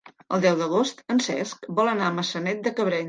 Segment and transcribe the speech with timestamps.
[0.35, 2.99] El deu d'agost en Cesc vol anar a Maçanet de Cabrenys.